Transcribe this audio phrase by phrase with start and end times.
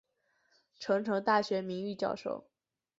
[0.79, 2.43] 成城大学名誉教授。